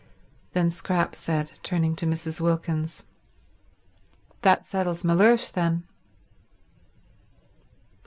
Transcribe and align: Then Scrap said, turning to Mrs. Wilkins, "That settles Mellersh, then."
Then 0.53 0.71
Scrap 0.71 1.13
said, 1.13 1.59
turning 1.61 1.95
to 1.97 2.07
Mrs. 2.07 2.41
Wilkins, 2.41 3.05
"That 4.41 4.65
settles 4.65 5.03
Mellersh, 5.03 5.49
then." 5.49 5.83